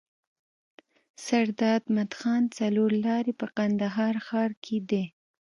[1.25, 5.03] سرداد مدخان څلور لاری په کندهار ښار کي دی.